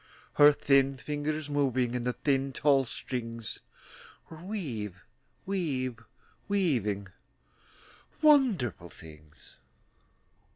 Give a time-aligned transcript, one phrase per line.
[0.33, 3.59] Her thin fingers, moving In the thin, tall strings,
[4.31, 4.93] Were weav
[5.47, 6.03] weav
[6.47, 7.09] weaving
[8.23, 9.57] Wonderful things.